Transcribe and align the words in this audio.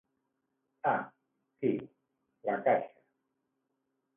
Ah 0.93 1.03
sí, 1.59 1.71
la 2.49 2.57
caixa... 2.69 3.01